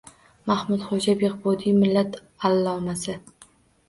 [0.51, 2.17] Mahmudxo‘ja Behbudiy– millat
[2.51, 3.15] allomasi